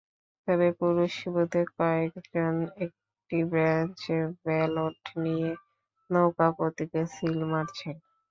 তবে 0.47 0.67
পুরুষ 0.79 1.15
বুথে 1.33 1.61
কয়েকজন 1.75 2.53
একটি 2.85 3.37
বেঞ্চে 3.51 4.17
ব্যালট 4.43 4.99
নিয়ে 5.23 5.51
নৌকা 6.09 6.47
প্রতীকে 6.57 7.01
সিল 7.13 7.39
মারছেন। 7.51 7.95